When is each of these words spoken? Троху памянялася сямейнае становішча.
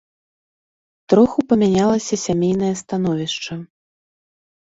Троху 1.13 1.39
памянялася 1.51 2.15
сямейнае 2.25 2.71
становішча. 2.83 3.53